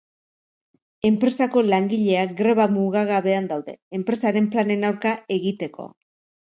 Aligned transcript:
Enpresako 1.09 1.63
langileak 1.67 2.33
greba 2.41 2.67
mugagabean 2.79 3.53
daude, 3.55 3.79
enpresaren 4.01 4.53
planen 4.57 4.93
aurka 4.93 5.19
egiteko. 5.41 5.93